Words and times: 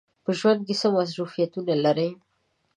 په 0.23 0.31
ژوند 0.39 0.59
کې 0.67 0.73
څه 0.79 0.87
مصروفیتونه 0.97 1.73
لرئ؟ 1.85 2.09